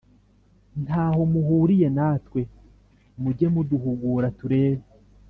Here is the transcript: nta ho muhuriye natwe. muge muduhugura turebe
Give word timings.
nta 0.83 1.03
ho 1.15 1.21
muhuriye 1.33 1.87
natwe. 1.97 2.41
muge 3.21 3.45
muduhugura 3.53 4.27
turebe 4.39 4.83